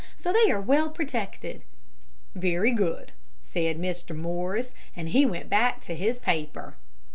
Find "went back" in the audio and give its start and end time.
5.27-5.79